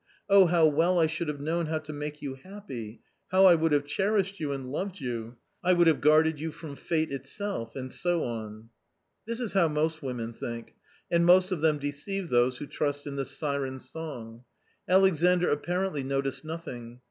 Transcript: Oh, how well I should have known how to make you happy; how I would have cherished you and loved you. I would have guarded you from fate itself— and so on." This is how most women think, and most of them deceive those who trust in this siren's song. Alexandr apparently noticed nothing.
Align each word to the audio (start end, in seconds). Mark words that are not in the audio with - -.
Oh, 0.27 0.47
how 0.47 0.65
well 0.65 0.97
I 0.97 1.05
should 1.05 1.27
have 1.27 1.39
known 1.39 1.67
how 1.67 1.77
to 1.77 1.93
make 1.93 2.23
you 2.23 2.33
happy; 2.33 3.01
how 3.29 3.45
I 3.45 3.53
would 3.53 3.71
have 3.71 3.85
cherished 3.85 4.39
you 4.39 4.51
and 4.51 4.71
loved 4.71 4.99
you. 4.99 5.37
I 5.63 5.73
would 5.73 5.85
have 5.85 6.01
guarded 6.01 6.39
you 6.39 6.51
from 6.51 6.75
fate 6.75 7.11
itself— 7.11 7.75
and 7.75 7.91
so 7.91 8.23
on." 8.23 8.69
This 9.27 9.39
is 9.39 9.53
how 9.53 9.67
most 9.67 10.01
women 10.01 10.33
think, 10.33 10.73
and 11.11 11.23
most 11.23 11.51
of 11.51 11.61
them 11.61 11.77
deceive 11.77 12.29
those 12.29 12.57
who 12.57 12.65
trust 12.65 13.05
in 13.05 13.15
this 13.15 13.29
siren's 13.37 13.91
song. 13.91 14.43
Alexandr 14.89 15.51
apparently 15.51 16.01
noticed 16.01 16.43
nothing. 16.43 16.99